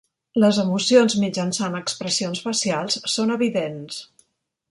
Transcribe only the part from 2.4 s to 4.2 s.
facials són evidents.